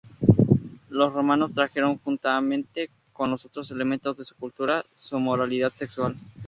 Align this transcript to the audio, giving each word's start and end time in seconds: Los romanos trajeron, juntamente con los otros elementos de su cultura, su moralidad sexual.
Los 0.89 1.13
romanos 1.13 1.53
trajeron, 1.53 1.99
juntamente 1.99 2.89
con 3.13 3.29
los 3.29 3.45
otros 3.45 3.69
elementos 3.69 4.17
de 4.17 4.25
su 4.25 4.35
cultura, 4.35 4.83
su 4.95 5.19
moralidad 5.19 5.71
sexual. 5.75 6.15